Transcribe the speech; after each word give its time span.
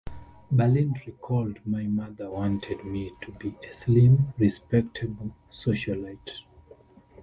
Berlin 0.51 0.95
recalled, 1.05 1.59
My 1.63 1.83
mother 1.83 2.27
wanted 2.31 2.83
me 2.83 3.11
to 3.21 3.31
be 3.33 3.55
a 3.69 3.71
slim, 3.71 4.33
respectable 4.39 5.31
socialite. 5.51 6.41